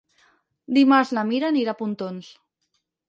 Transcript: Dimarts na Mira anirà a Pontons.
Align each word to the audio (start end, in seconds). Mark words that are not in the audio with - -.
Dimarts 0.77 1.11
na 1.17 1.25
Mira 1.33 1.51
anirà 1.55 1.75
a 1.75 1.79
Pontons. 1.83 2.31